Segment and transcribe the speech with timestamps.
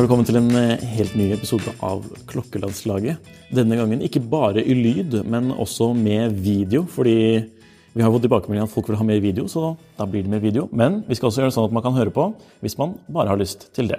[0.00, 3.26] Velkommen til en eh, helt ny episode av Klokkelandslaget.
[3.52, 6.86] Denne gangen ikke bare i lyd, men også med video.
[6.88, 7.16] Fordi
[7.92, 10.40] vi har fått tilbakemelding at folk vil ha mer video, så da blir det mer
[10.40, 10.70] video.
[10.72, 12.30] Men vi skal også gjøre det sånn at man kan høre på
[12.64, 13.98] hvis man bare har lyst til det.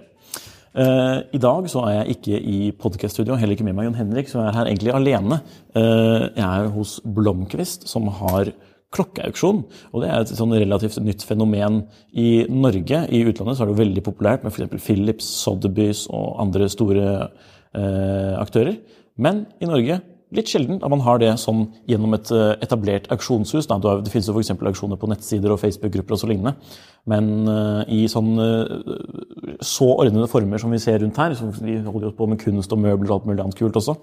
[0.73, 4.31] Eh, I dag så er jeg ikke i podkaststudio, heller ikke med meg Jon Henrik,
[4.31, 5.41] så jeg er her egentlig alene.
[5.75, 8.49] Eh, jeg er hos Blomkvist, som har
[8.95, 9.63] klokkeauksjon.
[9.91, 13.05] Og det er et sånn relativt nytt fenomen i Norge.
[13.07, 14.83] I utlandet så er det jo veldig populært med f.eks.
[14.83, 18.79] Philips, Sotheby's og andre store eh, aktører.
[19.21, 20.01] Men i Norge
[20.35, 23.67] litt sjelden at man har det sånn gjennom et eh, etablert auksjonshus.
[23.67, 23.79] Da.
[23.81, 24.53] Det finnes jo f.eks.
[24.55, 26.55] auksjoner på nettsider og Facebook-grupper og så lignende.
[27.11, 31.79] Men eh, i sånn eh, så ordnede former som vi ser rundt her, så vi
[31.83, 33.97] holder på med kunst og møbler og alt mulig annet kult også,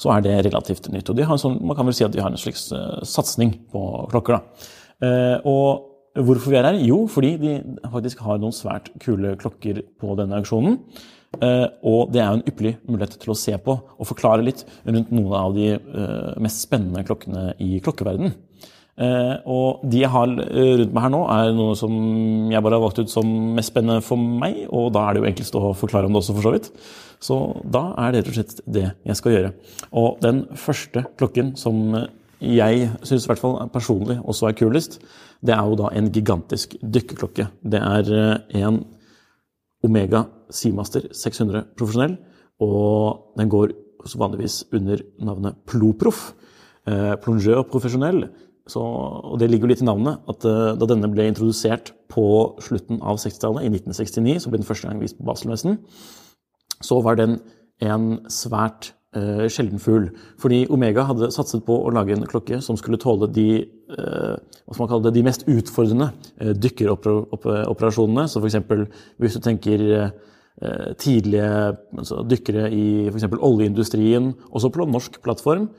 [0.00, 1.10] så er det relativt nytt.
[1.10, 3.00] Og de har en sånn, man kan vel si at de har en slags uh,
[3.06, 4.38] satsing på klokker.
[4.38, 4.70] Da.
[5.02, 6.78] Eh, og hvorfor vi er her?
[6.86, 7.56] Jo, fordi de
[7.92, 10.78] faktisk har noen svært kule klokker på denne auksjonen.
[11.40, 14.66] Eh, og det er jo en ypperlig mulighet til å se på og forklare litt
[14.84, 18.34] rundt noen av de eh, mest spennende klokkene i klokkeverdenen.
[19.02, 21.94] Eh, og de jeg har eh, rundt meg her nå, er noe som
[22.52, 25.30] jeg bare har valgt ut som mest spennende for meg, og da er det jo
[25.30, 26.70] enklest å forklare om det også, for så vidt.
[27.22, 27.38] Så
[27.74, 29.52] da er det rett og slett det jeg skal gjøre.
[29.98, 31.94] Og den første klokken som
[32.42, 34.98] jeg syns i hvert fall personlig også er kulest,
[35.42, 37.48] det er jo da en gigantisk dykkerklokke.
[37.62, 38.82] Det er eh, en
[39.82, 42.18] Omega Seamaster 600 profesjonell,
[42.62, 43.74] og den går
[44.18, 46.32] vanligvis under navnet Ploproff.
[46.86, 48.26] Eh, plongeur profesjonell.
[48.70, 52.24] Så, og det ligger jo litt i navnet at uh, da denne ble introdusert på
[52.62, 55.80] slutten av 60-tallet, i 1969, så ble den første gang vist på Baselmessen,
[56.82, 57.40] så var den
[57.82, 60.12] en svært uh, sjelden fugl.
[60.42, 63.48] Fordi Omega hadde satset på å lage en klokke som skulle tåle de,
[63.96, 66.12] uh, hva skal man kalle det, de mest utfordrende
[66.62, 68.28] dykkeroperasjonene.
[68.30, 68.60] Så f.eks.
[69.18, 69.88] hvis du tenker
[71.00, 71.46] tidlige
[71.96, 73.24] altså dykkere i f.eks.
[73.40, 75.70] oljeindustrien, også på norsk plattform,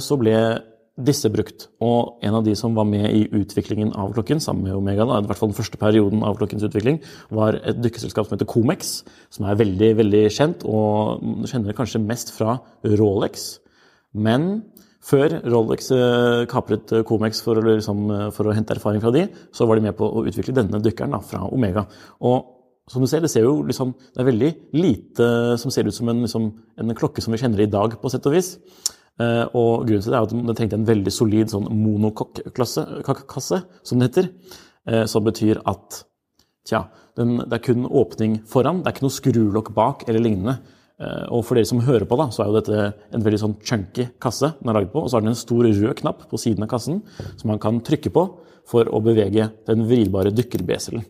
[0.00, 0.36] så ble
[0.94, 1.66] disse brukt.
[1.82, 5.18] Og en av de som var med i utviklingen av klokken, sammen med Omega, da,
[5.18, 7.00] i hvert fall den første perioden av klokkens utvikling,
[7.34, 8.94] var et dykkeselskap som heter Comex,
[9.34, 13.58] som er veldig veldig kjent, og kjenner kanskje mest fra Rolex.
[14.14, 14.62] Men
[15.04, 18.06] før Rolex eh, kapret Comex for liksom,
[18.36, 21.18] for å hente erfaring fra de, så var de med på å utvikle denne dykkeren
[21.18, 21.88] da, fra Omega.
[22.22, 22.52] Og
[22.90, 25.26] som du ser, det, ser liksom, det er veldig lite
[25.60, 26.50] som ser ut som en, liksom,
[26.80, 28.58] en klokke som vi kjenner i dag, på sett og vis.
[29.14, 34.00] Uh, og grunnen til det er at den trengte en veldig solid sånn monokokk-kasse, som
[34.00, 34.30] det heter.
[34.90, 36.00] Uh, som betyr at
[36.66, 36.88] tja,
[37.18, 40.56] den, det er kun åpning foran, det er ikke noe skrulokk bak eller lignende.
[40.98, 42.82] Uh, og for dere som hører på, da, så er jo dette
[43.14, 45.04] en veldig sånn chunky kasse den er laget på.
[45.04, 47.78] Og så har den en stor rød knapp på siden av kassen som man kan
[47.86, 48.28] trykke på
[48.66, 51.04] for å bevege den vridbare dykkerbeselen.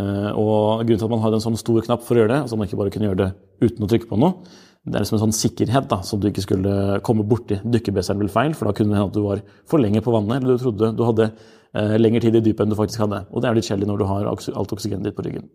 [0.00, 2.56] og grunnen til at man har en sånn stor knapp for å gjøre det, altså
[2.58, 4.48] man ikke bare kunne gjøre det uten å trykke på noe,
[4.84, 8.28] det er liksom en sånn sikkerhet, da, som du ikke skulle komme borti dykkerbeseren ble
[8.32, 9.40] feil, for da kunne det hende at du var
[9.70, 12.74] for lenge på vannet, eller du trodde du hadde eh, lengre tid i dypet enn
[12.74, 13.22] du faktisk hadde.
[13.32, 15.46] Og det er litt kjedelig når du har alt oksygenet ditt på ryggen.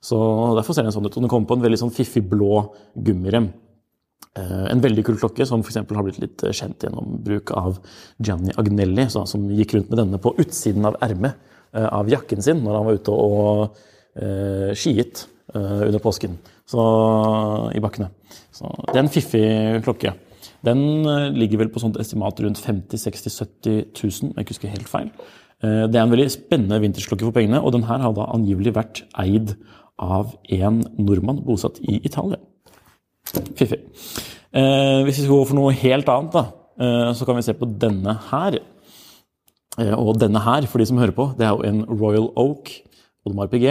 [0.00, 0.16] Så
[0.56, 1.12] Derfor ser den sånn ut.
[1.12, 2.62] Og den kommer på en veldig sånn fiffig blå
[2.96, 3.50] gummirem.
[4.38, 7.82] Eh, en veldig kul klokke som for har blitt litt kjent gjennom bruk av
[8.16, 11.36] Gianni Agnelli, så, som gikk rundt med denne på utsiden av ermet
[11.74, 13.82] eh, av jakken sin når han var ute og
[14.16, 16.38] eh, skiet eh, under påsken
[16.70, 16.86] så,
[17.74, 18.08] i bakkene.
[18.54, 19.46] Så det er en fiffig
[19.86, 20.14] klokke.
[20.66, 24.72] Den eh, ligger vel på sånt estimat rundt 50 60 70 000, om jeg husker
[24.72, 25.10] helt feil.
[25.64, 28.74] Eh, det er en veldig spennende vintersklokke for pengene, og den her har da angivelig
[28.76, 29.54] vært eid
[30.00, 32.40] av en nordmann bosatt i Italia.
[33.56, 33.80] Fiffig.
[34.50, 36.46] Eh, hvis vi skal gå for noe helt annet, da,
[37.12, 38.54] så kan vi se på denne her.
[39.98, 42.70] Og denne her, for de som hører på, det er jo en Royal Oak
[43.28, 43.66] Odomar PG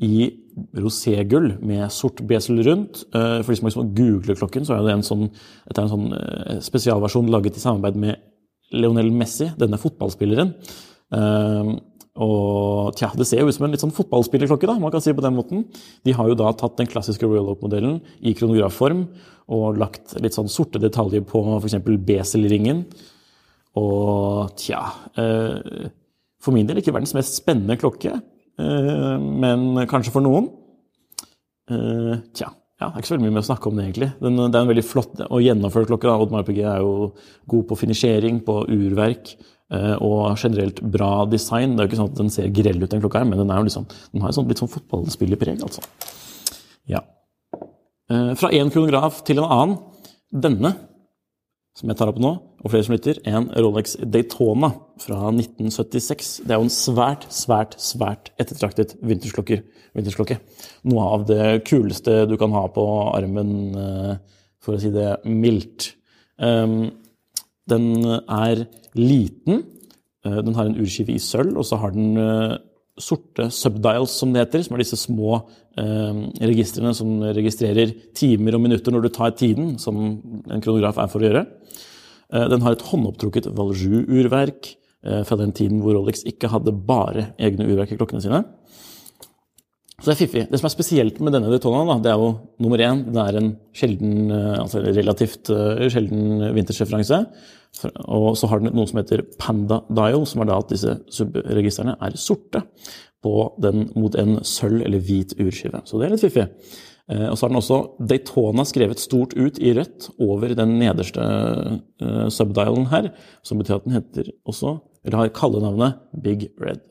[0.00, 0.30] i
[0.76, 3.04] roségull med sort besel rundt.
[3.14, 5.28] Eh, for de som liksom googler klokken, så er det en sånn,
[5.66, 8.20] dette er en sånn eh, spesialversjon laget i samarbeid med
[8.74, 10.54] Lionel Messi, denne fotballspilleren.
[11.16, 11.72] Eh,
[12.20, 15.14] og tja, Det ser jo ut som en litt sånn fotballspillerklokke, da, man kan si
[15.14, 15.64] på den måten.
[16.04, 19.06] De har jo da tatt den klassiske Royal Oak-modellen i kronografform
[19.50, 21.78] og lagt litt sånn sorte detaljer på f.eks.
[22.06, 22.84] beselringen.
[23.78, 24.80] Og tja
[25.14, 28.16] For min del ikke verdens mest spennende klokke,
[28.60, 30.50] men kanskje for noen.
[32.34, 32.50] Tja.
[32.80, 34.06] Ja, det er ikke så veldig mye med å snakke om det, egentlig.
[34.24, 36.12] Den, det er en veldig flott og gjennomført klokke.
[36.24, 37.10] Oddmar PG er jo
[37.52, 39.34] god på finisjering, på urverk
[40.02, 41.76] og generelt bra design.
[41.76, 43.52] Det er jo ikke sånn at den ser grell ut, den klokka her, men den,
[43.68, 45.84] liksom, den har jo sånn, litt sånn fotballspillerpreg, altså.
[46.90, 47.04] Ja.
[48.40, 49.76] Fra én kronograf til en annen.
[50.30, 50.72] Denne,
[51.80, 52.30] som jeg tar opp nå,
[52.60, 54.68] og flere som lytter, en Rolex Daytona
[55.00, 56.32] fra 1976.
[56.44, 60.36] Det er jo en svært, svært, svært ettertraktet vintersklokke.
[60.92, 62.84] Noe av det kuleste du kan ha på
[63.14, 63.54] armen,
[64.60, 65.94] for å si det mildt.
[67.72, 68.66] Den er
[68.98, 69.64] liten.
[70.20, 72.12] Den har en urskive i sølv, og så har den
[73.02, 75.40] sorte subdials, som det heter, som er disse små
[75.80, 79.96] registrene som registrerer timer og minutter når du tar tiden, som
[80.50, 81.44] en kronograf er for å gjøre.
[82.50, 84.74] Den har et håndopptrukket Valjoux-urverk
[85.24, 88.42] fra den tiden hvor Rolex ikke hadde bare egne urverk i klokkene sine.
[90.00, 90.42] Så det er fiffig.
[90.48, 92.30] Det som er spesielt med denne Daytona, det er jo
[92.64, 95.50] nummer én, det er en sjelden, altså relativt
[95.92, 97.18] sjelden vintersreferanse.
[98.08, 101.98] Og så har den noe som heter Panda Dial, som er da at disse subregistrene
[102.00, 102.64] er sorte
[103.60, 105.84] den, mot en sølv eller hvit urskive.
[105.84, 106.48] Så det er litt fiffig.
[107.10, 111.20] Og så har den også Daytona skrevet stort ut i rødt over den nederste
[112.32, 113.12] subdialen her,
[113.44, 116.86] som betyr at den heter også, eller har kallenavnet Big Red.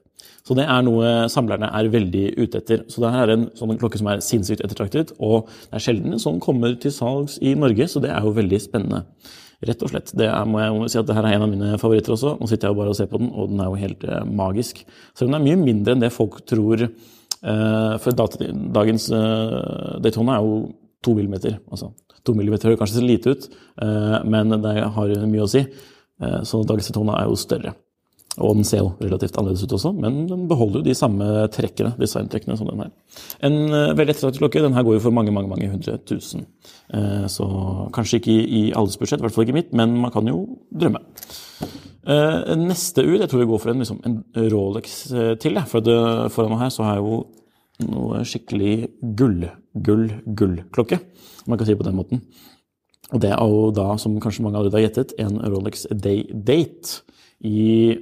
[0.47, 2.85] Så det er noe samlerne er veldig ute etter.
[2.89, 6.15] Så det her er en sånn klokke som er sinnssykt ettertraktet, og det er sjelden
[6.15, 9.03] en sånn kommer til salgs i Norge, så det er jo veldig spennende.
[9.67, 10.13] Rett og slett.
[10.15, 12.37] Det er, må jeg må si at det her er en av mine favoritter også.
[12.39, 14.21] Nå sitter jeg jo bare og ser på den, og den er jo helt eh,
[14.41, 14.85] magisk.
[15.19, 16.85] Selv om den er mye mindre enn det folk tror.
[16.87, 20.61] Eh, for dagens eh, Daytona er jo
[21.03, 21.59] to millimeter.
[21.67, 21.91] Altså,
[22.23, 23.49] to millimeter hører kanskje så lite ut,
[23.83, 25.65] eh, men det har mye å si.
[26.23, 27.75] Eh, så dagens Daytona er jo større.
[28.39, 31.91] Og den ser jo relativt annerledes ut også, men den beholder jo de samme trekkene,
[31.99, 32.93] designtrekkene som den her.
[33.45, 34.63] En uh, veldig ettertraktet klokke.
[34.63, 36.45] Den her går jo for mange mange, mange hundre tusen.
[36.93, 37.47] Uh, så
[37.95, 41.03] kanskje ikke i, alles budsjett, i hvert fall ikke mitt, men man kan jo drømme.
[42.07, 44.21] Uh, neste ur, jeg tror vi går for en, liksom, en
[44.53, 45.01] Rolex
[45.43, 45.59] til.
[45.69, 45.99] For det,
[46.35, 47.19] foran meg her så har jeg jo
[47.89, 48.73] noe skikkelig
[49.19, 49.43] gull,
[49.83, 50.99] gull, gullklokke.
[51.47, 52.23] Man kan si på den måten.
[53.09, 57.01] Og det er jo da, som kanskje mange allerede har gjettet, en Rolex Day Date
[57.45, 57.97] i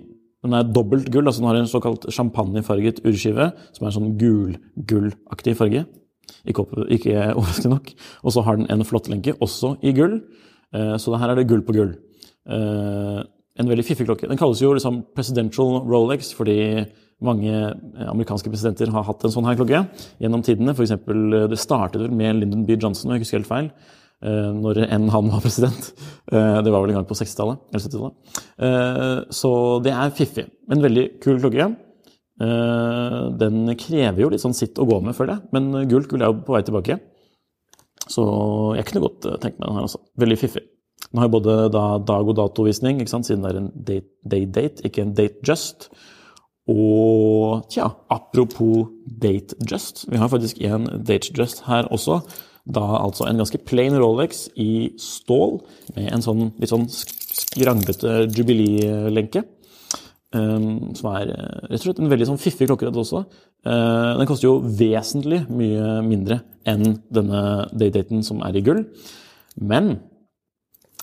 [0.45, 4.17] den er dobbelt gull, altså den har en såkalt champagnefarget urskive, som er en sånn
[4.21, 5.85] gul-gullaktig farge.
[6.47, 7.89] Ikke, ikke overraskende nok.
[8.23, 10.19] Og så har den en flottlenke, også i gull.
[11.01, 11.95] Så her er det gull på gull.
[12.47, 14.29] En veldig fiffig klokke.
[14.29, 16.85] Den kalles jo liksom presidential Rolex fordi
[17.25, 17.49] mange
[18.05, 19.79] amerikanske presidenter har hatt en sånn her klokke
[20.21, 20.75] gjennom tidene.
[20.77, 22.77] For eksempel, det startet vel med Lyndon B.
[22.77, 23.71] Johnson, og jeg husker helt feil.
[24.21, 25.91] Når enn han var president.
[26.31, 27.59] Det var vel en gang på 60-tallet.
[27.69, 29.35] eller 70-tallet.
[29.37, 29.51] Så
[29.85, 30.47] det er fiffig.
[30.73, 31.67] En veldig kul klokke.
[32.37, 35.51] Den krever jo litt sånn sitt å gå med, føler jeg.
[35.53, 36.97] Men gult gull er jo på vei tilbake.
[38.07, 38.25] Så
[38.77, 40.01] jeg kunne godt tenkt meg den her også.
[40.17, 40.65] Veldig fiffig.
[41.07, 43.27] Den har jo både da dag- og datovisning, ikke sant?
[43.29, 43.71] siden det er en
[44.33, 45.89] day-date, ikke en date just.
[46.67, 50.07] Og tja, apropos date just.
[50.09, 52.21] Vi har faktisk en date just her også.
[52.67, 55.61] Da altså en ganske plain Rolex i stål
[55.95, 59.45] med en sånn litt sånn skranglete jubilee-lenke.
[60.35, 63.21] Um, som er rett og slett en veldig sånn fiffig klokkerett også.
[63.63, 68.83] Uh, den koster jo vesentlig mye mindre enn denne daydaten som er i gull.
[69.55, 69.93] Men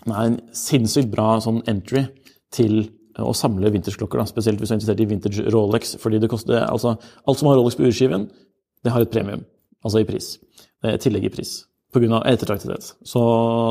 [0.02, 2.04] den er en sinnssykt bra sånn entry
[2.52, 2.82] til
[3.16, 4.20] å samle vintersklokker.
[4.20, 4.28] Da.
[4.28, 5.96] Spesielt hvis du er interessert i vintage Rolex.
[6.02, 8.28] fordi det koster, altså, Alt som har Rolex på urskiven,
[8.84, 9.46] det har et premium.
[9.84, 10.34] Altså i pris
[11.02, 11.54] tillegg i pris
[11.94, 12.20] pga.
[12.28, 12.92] ettertraktethet.
[13.06, 13.22] Så,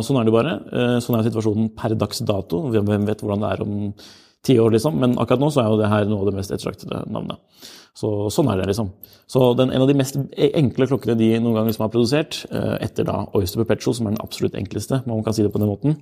[0.05, 0.57] sånn er det bare.
[1.03, 2.65] Sånn er situasjonen per dags dato.
[2.73, 3.73] Hvem vet hvordan det er om
[4.43, 4.99] ti år, liksom.
[4.99, 7.41] Men akkurat nå så er jo det her noe av det mest ettertraktede navnet.
[7.97, 8.93] Så, sånn er det, liksom.
[9.29, 12.41] Så den, en av de mest enkle klokkene de noen gang liksom har produsert,
[12.83, 15.71] etter da Oyster Perpetual, som er den absolutt enkleste, man kan si det på den
[15.71, 15.99] måten,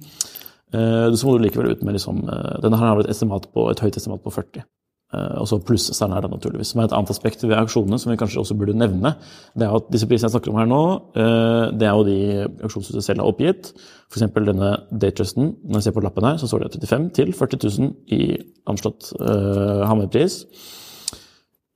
[0.71, 2.21] så må du likevel ut med liksom
[2.63, 4.63] Denne her har et, estimat på, et høyt estimat på 40.
[5.11, 6.73] Eh, og så det naturligvis.
[6.75, 9.15] Er et annet aspekt ved auksjonene som vi kanskje også burde nevne.
[9.55, 10.83] Det er at disse prisene jeg snakker om her nå,
[11.19, 12.19] eh, det er jo de
[12.63, 13.73] auksjonshuset selv har oppgitt.
[14.11, 14.27] F.eks.
[14.31, 15.55] denne Daytrusten.
[15.67, 18.21] Når jeg ser på lappen her, så står det 35 til 40 000 i
[18.67, 20.41] anslått uh, hammerpris.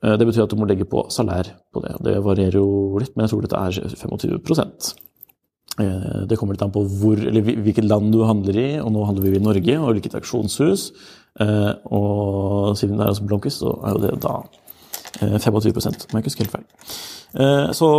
[0.03, 1.95] Uh, det betyr at du må legge på salær på det.
[2.03, 4.35] Det varierer jo litt, men jeg tror dette er 25
[5.79, 9.07] uh, Det kommer litt an på hvor, eller hvilket land du handler i, og nå
[9.07, 10.89] handler vi i Norge, og hvilket auksjonshus.
[11.43, 14.37] Eh, og siden det er altså Blomkvist, så er jo det da
[15.19, 16.69] 25 eh, om jeg ikke husker helt feil.
[17.41, 17.89] Eh, så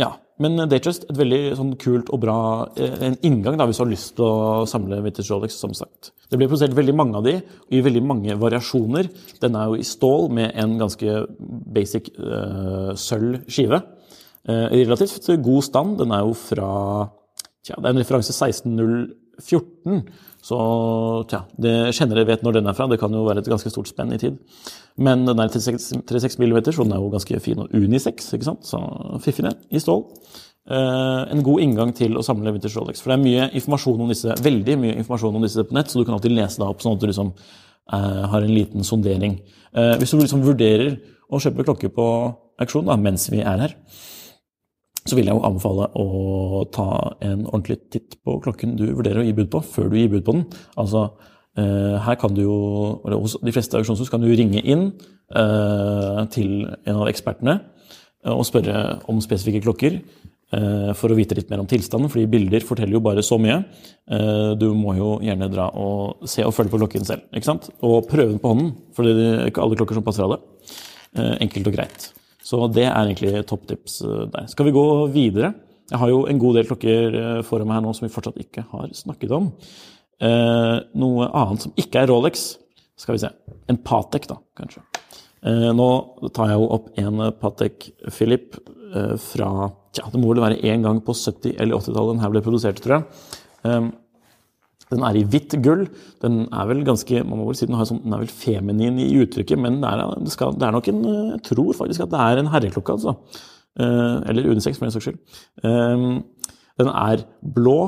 [0.00, 0.12] ja.
[0.42, 2.36] Men Datejust, et veldig sånn kult og bra
[2.74, 6.10] en inngang da, hvis du har lyst til å samle vintage Rolex, som sagt.
[6.26, 7.36] Det blir produsert veldig mange av de,
[7.70, 9.12] i veldig mange variasjoner.
[9.38, 11.14] Den er jo i stål med en ganske
[11.76, 13.78] basic uh, sølv skive.
[14.42, 15.94] Uh, relativt god stand.
[16.02, 16.72] Den er jo fra
[17.62, 20.02] tja, Det er en referanse 16014,
[20.44, 20.58] så
[21.30, 22.84] tja, det kjennere vet når den er fra.
[22.90, 24.36] Det kan jo være et ganske stort spenn i tid.
[25.00, 28.50] Men den er 36, 36 mm, så den er jo ganske fin og unisex, ikke
[28.50, 28.68] sant?
[28.68, 28.82] så
[29.24, 30.04] fiffig i stål.
[30.64, 33.00] Eh, en god inngang til å samle vintage Rolex.
[33.00, 36.00] For det er mye informasjon om disse, veldig mye informasjon om disse på nett, så
[36.00, 39.38] du kan alltid lese deg opp sånn at du liksom eh, har en liten sondering.
[39.72, 40.98] Eh, hvis du liksom vurderer
[41.28, 42.06] å kjøpe klokke på
[42.60, 43.76] auksjon da, mens vi er her,
[45.04, 46.88] så vil jeg jo anbefale å ta
[47.24, 50.24] en ordentlig titt på klokken du vurderer å gi bud på, før du gir bud
[50.24, 50.46] på den.
[50.80, 51.06] Altså,
[51.60, 52.58] eh, her kan du jo,
[53.04, 58.32] eller Hos de fleste auksjonshus kan du ringe inn eh, til en av ekspertene eh,
[58.32, 60.00] og spørre om spesifikke klokker
[60.94, 63.56] for å vite litt mer om tilstanden, fordi bilder forteller jo bare så mye.
[64.60, 67.26] Du må jo gjerne dra og se og følge på klokken selv.
[67.34, 67.72] ikke sant?
[67.82, 70.38] Og prøve den på hånden, for det er ikke alle klokker som passer alle.
[71.42, 72.06] Enkelt og greit.
[72.44, 74.48] Så det er egentlig topptips eh, der.
[74.52, 74.84] Skal vi gå
[75.14, 75.54] videre?
[75.90, 78.40] Jeg har jo en god del klokker eh, foran meg her nå som vi fortsatt
[78.40, 79.50] ikke har snakket om.
[80.24, 82.54] Eh, noe annet som ikke er Rolex,
[83.00, 83.32] skal vi se.
[83.72, 84.84] En Patek, da, kanskje.
[85.44, 85.88] Eh, nå
[86.36, 88.60] tar jeg jo opp en Patek Philip
[88.94, 92.32] eh, fra Tja, det må vel være én gang på 70- eller 80-tallet den her
[92.32, 93.84] ble produsert, tror jeg.
[94.94, 95.88] Den er i hvitt gull.
[96.22, 99.10] Den er vel ganske, man må vel si den, sånn, den er vel feminin i
[99.24, 102.22] uttrykket, men det er, det, skal, det er, nok en Jeg tror faktisk at det
[102.22, 103.18] er en herreklokke, altså.
[103.74, 105.18] Eh, eller unisex, for den saks skyld.
[105.66, 107.24] Eh, den er
[107.56, 107.78] blå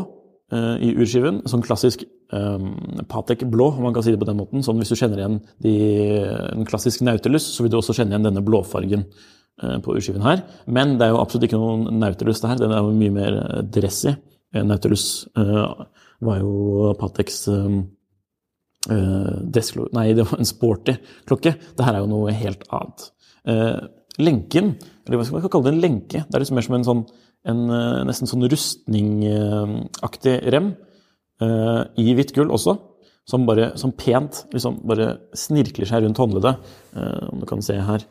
[0.52, 1.44] eh, i urskiven.
[1.48, 4.64] Sånn klassisk Patek blå, om man kan si det på den måten.
[4.66, 5.74] Sånn hvis du kjenner igjen de,
[6.56, 9.04] en klassisk Nautilus, så vil du også kjenne igjen denne blåfargen
[9.84, 10.42] på urskiven her.
[10.66, 12.58] Men det er jo absolutt ikke noen Nautilus, det her.
[12.64, 13.38] Den er jo mye mer
[13.70, 14.16] dressy.
[14.58, 15.06] Nautilus
[16.24, 17.76] var jo Pateks uh,
[19.52, 19.88] desklo...
[19.96, 20.96] Nei, det var en sporty
[21.28, 21.56] klokke.
[21.58, 23.06] Dette er jo noe helt annet.
[23.46, 23.78] Uh,
[24.22, 26.86] lenken, eller hva skal man kalle det, en lenke, det er liksom mer som en
[26.86, 27.06] sånn
[27.46, 27.58] en,
[28.08, 30.72] nesten sånn rustningaktig rem
[31.38, 32.72] i hvitt gull også.
[33.28, 36.72] Som bare som pent liksom bare snirkler seg rundt håndleddet,
[37.30, 38.02] om du kan se her.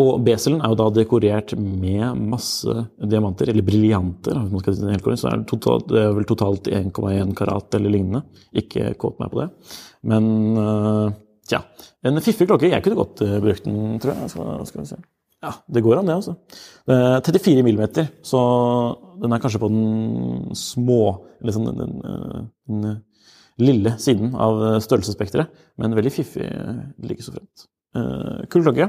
[0.00, 4.38] Og beselen er jo da dekorert med masse diamanter, eller briljanter.
[4.40, 8.22] hvis man skal så er det, totalt, det er vel totalt 1,1 karat eller lignende.
[8.56, 9.50] Ikke kåt meg på det.
[10.08, 11.12] Men uh,
[11.48, 11.60] tja.
[12.08, 12.70] En fiffig klokke.
[12.72, 14.32] Jeg kunne godt uh, brukt den, tror jeg.
[14.32, 15.00] Skal, skal vi se.
[15.42, 16.36] Ja, det går an, det, altså.
[16.88, 18.40] Uh, 34 millimeter, så
[19.20, 21.02] den er kanskje på den små
[21.42, 23.00] Eller sånn den, den, den
[23.60, 25.52] lille siden av størrelsesspekteret.
[25.76, 26.48] Men veldig fiffig
[27.04, 27.66] like så fremt.
[28.48, 28.88] kul klokke.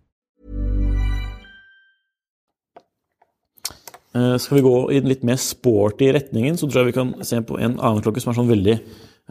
[4.11, 7.39] Skal vi gå i den litt mer sporty retningen, så tror jeg vi kan se
[7.47, 8.75] på en annen klokke som er sånn veldig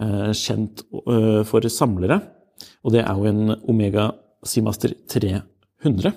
[0.00, 2.20] uh, kjent uh, for samlere.
[2.84, 4.10] Og det er jo en Omega
[4.46, 6.14] Seamaster 300.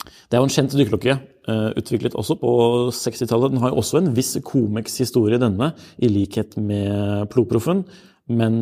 [0.00, 1.18] Det er jo en kjent dykkerklokke,
[1.80, 2.50] utviklet også på
[2.94, 3.50] 60-tallet.
[3.52, 7.82] Den har jo også en viss Comex-historie, denne, i likhet med Ploproffen.
[8.30, 8.54] men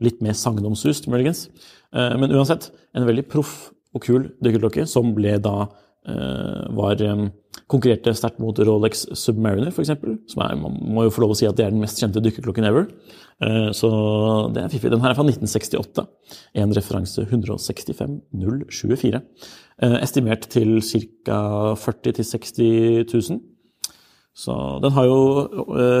[0.00, 1.44] litt mer sagnomsust, muligens.
[1.92, 5.68] Men uansett, en veldig proff og kul dykkerklokke som ble da
[6.72, 7.04] var
[7.70, 9.90] konkurrerte sterkt mot Rolex Submariner, f.eks.
[10.38, 12.84] Man må jo få lov å si at det er den mest kjente dykkerklokken ever.
[13.76, 13.88] Så
[14.54, 14.90] det er fiffig.
[14.92, 16.04] Den her er fra 1968.
[16.62, 19.22] En referanse 165024.
[20.00, 21.40] Estimert til ca.
[21.80, 23.40] 40 000-60 000.
[24.32, 25.16] Så den har jo,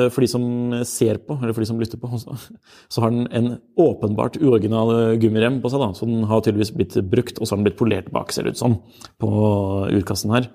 [0.08, 0.44] for de som
[0.88, 5.60] ser på, eller for de som lytter på, så har den en åpenbart uoriginal gummirem
[5.60, 5.82] på seg.
[5.82, 8.48] da, Så den har tydeligvis blitt brukt, og så har den blitt polert bak, ser
[8.48, 8.78] det ut som,
[9.20, 9.28] på
[9.92, 10.48] urkassen her.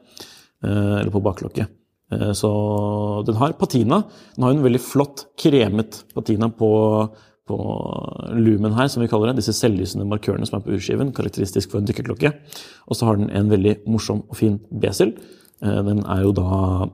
[0.63, 1.69] Eller på baklokket.
[2.33, 2.49] Så
[3.27, 4.03] den har patina.
[4.35, 6.69] Den har en veldig flott kremet patina på,
[7.47, 7.57] på
[8.33, 9.41] lumen her, som vi kaller det.
[9.41, 12.31] Disse selvlysende markørene som er på urskiven, karakteristisk for en dykkerklokke.
[12.87, 15.17] Og så har den en veldig morsom og fin besel.
[15.61, 16.87] Den er jo da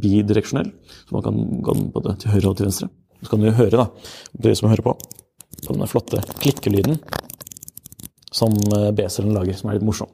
[0.00, 0.70] bidireksjonell,
[1.08, 2.90] så man kan gå den både til høyre og til venstre.
[3.20, 3.88] Så kan du høre, da,
[4.40, 4.94] dere som hører på,
[5.66, 7.00] på denne flotte klikkelyden
[8.32, 8.54] som
[8.96, 10.12] beselen lager, som er litt morsom.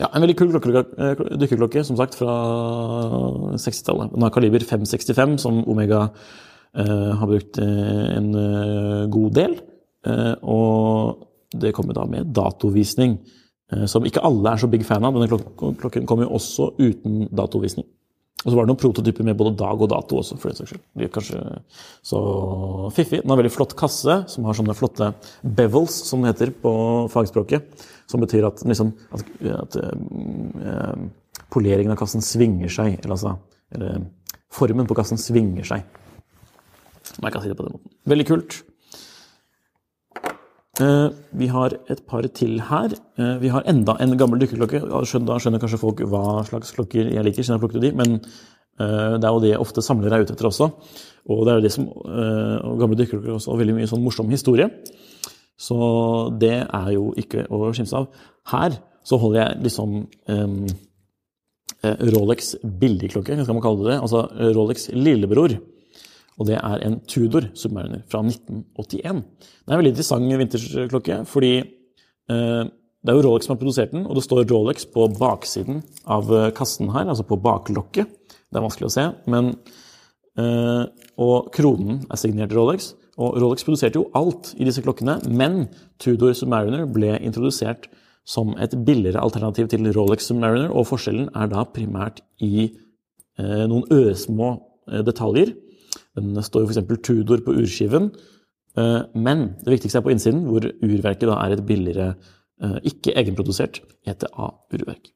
[0.00, 2.34] Ja, En veldig kul dykkerklokke, som sagt, fra
[3.60, 4.14] 60-tallet.
[4.14, 6.06] Den har kaliber 565, som Omega
[6.72, 8.30] eh, har brukt en
[9.12, 9.58] god del.
[10.06, 13.18] Eh, og det kommer da med datovisning,
[13.72, 15.16] eh, som ikke alle er så big fan av.
[15.16, 17.86] Denne klokken kommer jo også uten datovisning.
[18.40, 20.70] Og så var det noen prototyper med både dag og dato også, for den saks
[20.72, 21.10] skyld.
[21.12, 21.40] Kanskje
[22.08, 22.20] så
[22.96, 23.20] fiffig.
[23.20, 25.10] Den har en veldig flott kasse, som har sånne flotte
[25.44, 26.72] bevels, som det heter på
[27.12, 27.84] fagspråket.
[28.10, 31.04] Som betyr at, liksom, at, at eh,
[31.52, 32.98] poleringen av kassen svinger seg.
[32.98, 33.36] Eller altså
[33.74, 34.08] eller,
[34.50, 35.86] formen på kassen svinger seg.
[37.18, 37.94] Om jeg kan si det på den måten.
[38.10, 38.58] Veldig kult.
[40.80, 42.94] Uh, vi har et par til her.
[43.42, 44.80] Vi har enda en gammel dykkerklokke.
[44.88, 48.18] Da skjønner, kanskje folk hva slags klokker jeg liker, siden jeg plukket de, men
[48.80, 50.70] det er jo det ofte samler er ute etter også.
[51.28, 51.88] Og det er jo det som
[52.80, 54.70] gamle dykkerklokker også har veldig mye sånn morsom historie.
[55.60, 55.78] Så
[56.40, 58.08] det er jo ikke å skimse av.
[58.50, 59.98] Her så holder jeg liksom
[60.32, 60.62] um,
[61.80, 63.98] Rolex billigklokke, skal man kalle det?
[64.00, 65.54] Altså Rolex lillebror.
[66.40, 69.22] Og det er en Tudor Submariner fra 1981.
[69.40, 72.62] Det er en veldig interessant vintersklokke, fordi eh,
[73.00, 76.32] det er jo Rolex som har produsert den, og det står Rolex på baksiden av
[76.32, 78.16] eh, kassen her, altså på baklokket.
[78.50, 79.52] Det er vanskelig å se, men
[80.40, 80.84] eh,
[81.20, 82.94] Og kronen er signert Rolex.
[83.20, 85.66] Og Rolex produserte jo alt i disse klokkene, men
[86.00, 87.90] Tudor Submariner ble introdusert
[88.28, 93.84] som et billigere alternativ til Rolex Submariner, og forskjellen er da primært i eh, noen
[93.92, 94.50] ørsmå
[94.90, 95.52] eh, detaljer.
[96.16, 97.00] Den står jo f.eks.
[97.04, 98.10] Tudor på urskiven,
[98.78, 102.12] eh, men det viktigste er på innsiden, hvor urverket da er et billigere,
[102.84, 105.06] ikke egenprodusert ETA-urverk.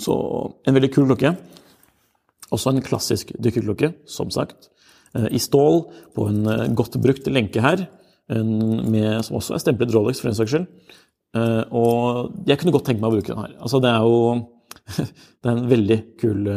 [0.00, 0.14] Så
[0.64, 1.34] en veldig kul klokke.
[2.56, 4.70] Også en klassisk dykkerklokke, som sagt.
[5.14, 7.86] Eh, i stål på en eh, godt brukt lenke her,
[8.24, 10.62] med, som også er stemplet Rolex, for den saks skyld.
[11.36, 13.56] Eh, og jeg kunne godt tenke meg å bruke den her.
[13.60, 14.14] Altså, det er jo
[15.44, 16.48] det er en veldig kul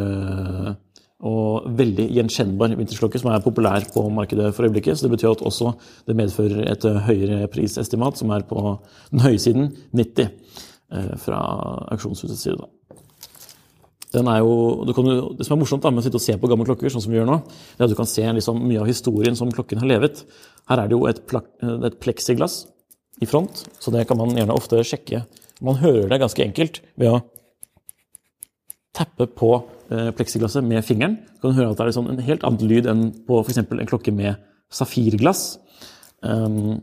[1.27, 4.97] og veldig gjenkjennbar vintersklokke som er populær på markedet for øyeblikket.
[4.97, 5.73] Så det betyr at også
[6.07, 8.63] det medfører et høyere prisestimat, som er på
[9.11, 10.31] den høye siden 90
[11.19, 11.43] fra
[11.91, 12.57] auksjonshusets side.
[12.63, 12.71] Da.
[14.15, 14.51] Jo,
[14.87, 17.03] jo, det som er morsomt da, med å sitte og se på gamle klokker, sånn
[17.03, 17.41] som vi gjør nå,
[17.75, 20.23] det er at du kan se liksom, mye av historien som klokken har levet.
[20.71, 21.19] Her er det jo et,
[21.89, 22.61] et pleksiglass
[23.19, 25.25] i front, så det kan man gjerne ofte sjekke.
[25.65, 27.21] Man hører det ganske enkelt ved å
[28.97, 29.51] tappe på
[29.91, 31.19] eh, pleksiglasset med fingeren.
[31.37, 33.59] Du kan høre at det er liksom en helt annen lyd enn på f.eks.
[33.65, 34.39] en klokke med
[34.73, 35.57] safirglass.
[36.25, 36.79] Um,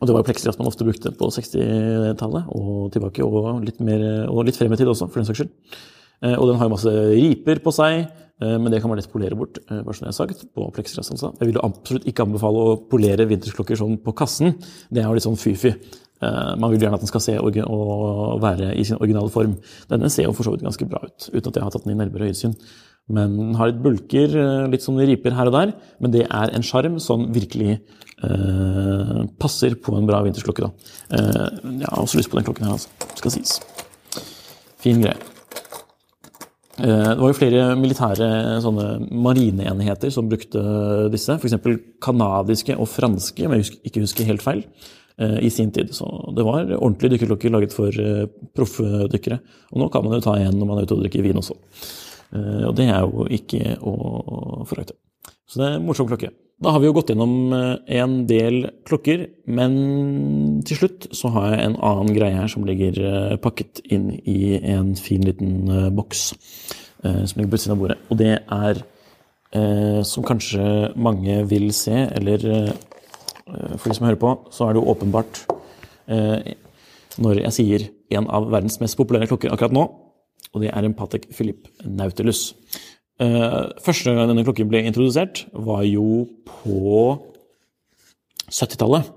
[0.00, 4.04] og det var jo pleksiglass man ofte brukte på 60-tallet og tilbake, og litt, mer,
[4.32, 5.80] og litt frem i tid også, for den saks skyld.
[6.24, 8.02] Eh, og den har jo masse riper på seg,
[8.42, 9.60] eh, men det kan man lett polere bort.
[9.66, 11.32] Eh, bare som jeg har sagt, på plexiglass altså.
[11.40, 14.58] Jeg vil absolutt ikke anbefale å polere vintersklokker sånn på kassen.
[14.90, 15.74] Det er jo litt sånn fy-fy.
[16.20, 17.54] Man vil gjerne at den skal se og
[18.42, 19.54] være i sin originale form.
[19.88, 21.94] Denne ser jo for så vidt ganske bra ut, uten at jeg har tatt den
[21.94, 22.52] i nærmere øyesyn.
[23.08, 24.36] Men den har litt bulker,
[24.68, 25.72] litt sånne riper her og der.
[25.96, 30.68] Men det er en sjarm som virkelig eh, passer på en bra vintersklokke.
[30.68, 30.94] Da.
[31.16, 33.10] Eh, jeg har også lyst på den klokken her, altså.
[33.16, 33.58] Skal sies.
[34.84, 35.39] Fin greie.
[36.80, 38.28] Eh, det var jo flere militære
[38.64, 40.62] sånne marineenheter som brukte
[41.12, 41.36] disse.
[41.36, 41.56] F.eks.
[42.02, 44.62] kanadiske og franske, om jeg ikke husker helt feil,
[45.18, 45.92] eh, i sin tid.
[45.96, 49.40] Så det var ordentlige dykkerklokker laget for eh, proffe dykkere.
[49.74, 51.58] Og nå kan man jo ta en når man er ute og drikker vin også.
[52.30, 54.94] Og det er jo ikke å forakte.
[55.50, 56.28] Så det er en morsom klokke.
[56.60, 61.62] Da har vi jo gått gjennom en del klokker, men til slutt så har jeg
[61.64, 62.98] en annen greie her som ligger
[63.40, 66.26] pakket inn i en fin liten boks
[67.00, 67.96] som ligger på utsiden av bordet.
[68.12, 68.82] Og det er
[69.56, 72.72] eh, som kanskje mange vil se, eller eh,
[73.76, 75.42] for de som hører på, så er det jo åpenbart
[76.10, 76.54] eh,
[77.20, 79.88] når jeg sier en av verdens mest populære klokker akkurat nå,
[80.50, 82.50] og det er en Patek Philippe Nautilus.
[83.20, 87.18] Eh, første gang denne klokken ble introdusert, var jo på
[88.48, 89.10] 70-tallet.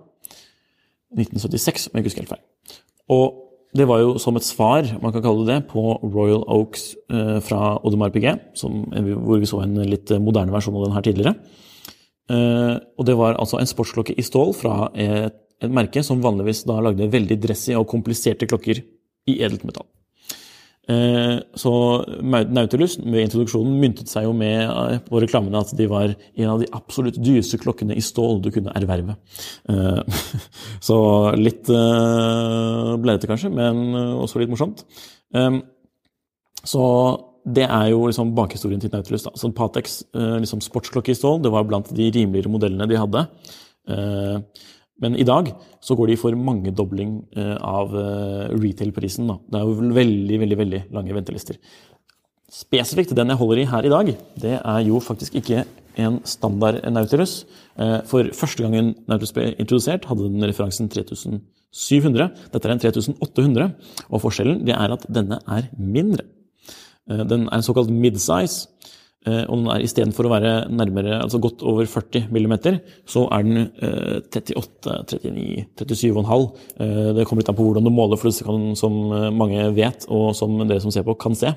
[1.14, 2.80] 1976, om jeg ikke husker helt feil.
[3.14, 3.40] Og
[3.78, 7.38] det var jo som et svar, man kan kalle det det, på Royal Oaks eh,
[7.46, 11.36] fra Audemars Piguet, som, hvor vi så en litt moderne versjon av den her tidligere.
[12.34, 16.66] Eh, og det var altså en sportsklokke i stål fra et, et merke som vanligvis
[16.70, 19.88] da lagde veldig dressy og kompliserte klokker i edelt metall.
[20.84, 21.72] Eh, så
[22.28, 26.60] Nautilus ved introduksjonen myntet seg jo med eh, på reklamene at de var en av
[26.60, 29.16] de absolutt dyreste klokkene i stål du kunne erverve.
[29.72, 30.26] Eh,
[30.88, 30.98] så
[31.40, 31.72] litt
[33.04, 34.84] bleite kanskje, men også litt morsomt.
[36.64, 36.84] Så
[37.44, 39.26] det er jo liksom bakhistorien til Nautilus.
[39.26, 39.34] da.
[39.40, 43.26] Så Patex liksom sportsklokke i stål det var blant de rimeligere modellene de hadde.
[45.04, 45.52] Men i dag
[45.84, 49.32] så går de for mangedobling eh, av eh, retail-prisen.
[49.52, 51.60] Det er jo veldig, veldig, veldig lange ventelister.
[52.54, 55.66] Spesifikt den jeg holder i her i dag, det er jo faktisk ikke
[56.00, 57.44] en standard Nautilus.
[57.76, 62.30] Eh, for første gangen Nautilus ble introdusert, hadde den referansen 3700.
[62.54, 63.70] Dette er en 3800,
[64.08, 66.30] og forskjellen det er at denne er mindre.
[67.04, 68.70] Den er en såkalt midsize.
[69.24, 72.56] Eh, og den er istedenfor å være nærmere, altså godt over 40 mm,
[73.08, 73.62] så er den
[74.34, 76.48] 38, 39, 37,5.
[77.16, 78.98] Det kommer litt an på hvordan du måler, for kan, som
[79.38, 81.54] mange vet, og som dere som ser på, kan se,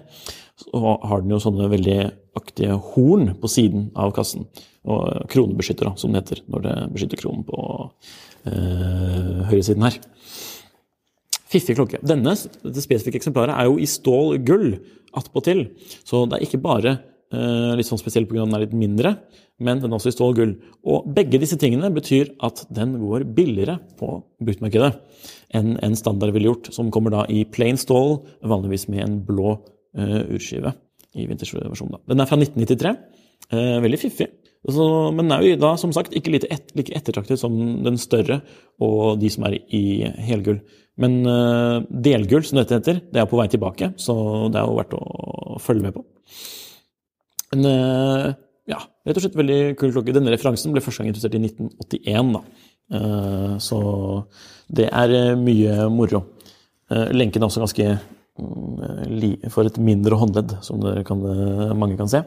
[0.63, 1.99] så har den jo sånne veldig
[2.39, 4.47] aktige horn på siden av kassen.
[4.87, 7.59] Og kronebeskytter, som det heter når det beskytter kronen på
[8.47, 9.99] øh, høyresiden her.
[11.51, 11.99] Fiffig klokke.
[12.07, 14.71] Denne, dette spesifikke eksemplaret er jo i stål gull
[15.17, 15.67] attpåtil.
[16.07, 18.45] Så det er ikke bare Eh, litt sånn spesielt pga.
[18.45, 19.11] den er litt mindre,
[19.59, 20.53] men den er også i stål og gull.
[20.87, 24.93] Og begge disse tingene betyr at den går billigere på bruktmarkedet
[25.55, 29.55] enn en standard ville gjort, som kommer da i plain stål, vanligvis med en blå
[29.57, 30.75] uh, urskive
[31.17, 32.03] i vintersversjonen.
[32.11, 32.97] Den er fra 1993.
[33.47, 34.29] Uh, eh, veldig fiffig.
[34.67, 34.85] Så,
[35.15, 38.41] men er jo da som sagt ikke like, et, like ettertraktet som den større
[38.83, 39.85] og de som er i
[40.27, 40.59] helgull.
[41.01, 44.17] Men uh, delgull, som dette heter, det er på vei tilbake, så
[44.51, 46.05] det er jo verdt å følge med på.
[47.55, 48.35] En eh,
[48.71, 50.15] ja, rett og slett veldig kul klokke.
[50.15, 52.33] Denne referansen ble første gang interessert i 1981.
[52.35, 52.43] da.
[52.97, 53.81] Eh, så
[54.79, 56.25] det er eh, mye moro.
[56.87, 57.85] Lenken er også ganske
[58.39, 61.25] mm, for et mindre håndledd, som kan,
[61.75, 62.21] mange kan se.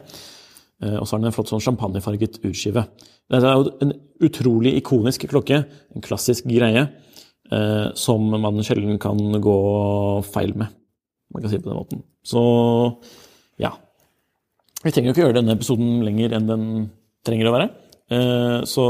[0.84, 2.84] Og så har den en flott sånn champagnefarget urskive.
[3.32, 3.93] Det er jo en
[4.27, 5.62] utrolig ikonisk klokke.
[5.95, 6.89] En klassisk greie
[7.95, 9.58] som man sjelden kan gå
[10.27, 10.75] feil med.
[11.32, 12.03] Man kan si det på den måten.
[12.27, 12.43] Så
[13.63, 13.71] ja,
[14.84, 16.65] vi trenger jo ikke gjøre denne episoden lenger enn den
[17.28, 17.70] trenger å være.
[18.10, 18.86] Eh, så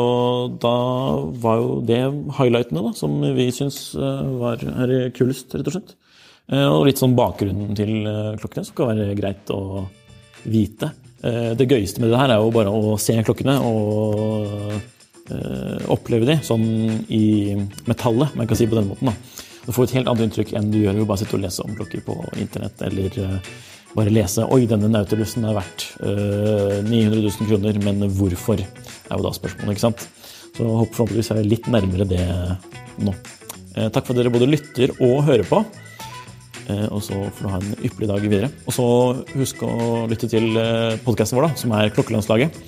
[0.63, 0.75] da
[1.43, 1.99] var jo det
[2.37, 5.95] highlightene da, som vi syns eh, var her kulest, rett og slett.
[6.49, 8.07] Eh, og litt sånn bakgrunnen til
[8.39, 9.85] klokkene, som kan være greit å
[10.47, 10.93] vite.
[11.19, 14.69] Det gøyeste med det her er jo bare å se klokkene og
[15.91, 16.63] oppleve de sånn
[17.11, 17.57] i
[17.89, 19.11] metallet, man kan si på den måten.
[19.11, 19.43] da.
[19.65, 21.65] Du får et helt annet inntrykk enn du gjør ved å bare sitte og lese
[21.65, 23.19] om klokker på internett eller
[23.95, 28.61] bare lese Oi, denne Nautilusen er verdt øh, 900 000 kroner, men hvorfor?
[29.09, 30.07] er jo da spørsmålet, ikke sant?
[30.55, 32.23] Så håper forhåpentligvis er litt nærmere det
[33.05, 33.13] nå.
[33.75, 35.63] Eh, takk for at dere både lytter og hører på.
[36.69, 38.51] Eh, og så får du ha en ypperlig dag videre.
[38.67, 38.89] Og så
[39.33, 42.59] husk å lytte til eh, podkasten vår, da, som er Klokkelandslaget.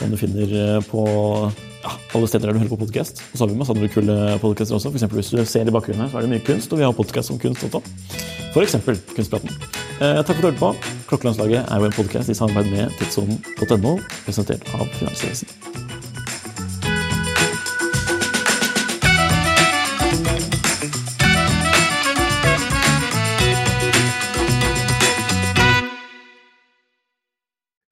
[0.00, 3.24] Som du finner eh, på ja, alle steder der du hører på podkast.
[3.32, 4.94] Og så har vi masse andre kule podkaster også.
[4.96, 6.96] For hvis du ser i bakgrunnen her, så er det mye kunst, og vi har
[6.96, 7.84] podkast om kunst også.
[8.54, 9.79] For eksempel Kunstpraten.
[10.00, 10.68] Eh, takk for at du hørte på.
[11.10, 15.50] Klokkelandslaget er jo en podkast i samarbeid med tidssonen.no, presentert av Finansvesen.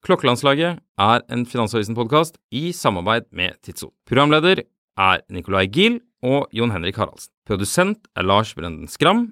[0.01, 3.93] Klokkelandslaget er en Finansavisen-podkast i samarbeid med Tidso.
[4.09, 4.63] Programleder
[4.97, 7.29] er Nicolai Giel og Jon Henrik Haraldsen.
[7.45, 9.27] Produsent er Lars Brenden Skram.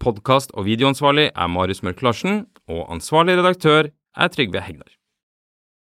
[0.00, 4.99] Podkast- og videoansvarlig er Marius Mørk Larsen, og ansvarlig redaktør er Trygve Hegnar.